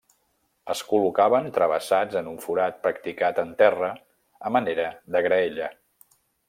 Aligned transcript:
Es 0.73 0.79
col·locaven 0.93 1.49
travessats 1.57 2.17
en 2.23 2.31
un 2.33 2.41
forat 2.47 2.81
practicat 2.87 3.45
en 3.47 3.55
terra 3.63 3.93
a 4.49 4.57
manera 4.57 4.91
de 5.17 5.27
graella. 5.29 5.75